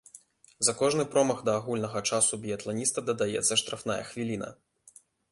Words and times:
За 0.67 0.73
кожны 0.77 1.03
промах 1.15 1.41
да 1.49 1.53
агульнага 1.59 2.01
часу 2.15 2.39
біятланіста 2.45 3.03
дадаецца 3.09 3.59
штрафная 3.63 3.99
хвіліна. 4.13 4.49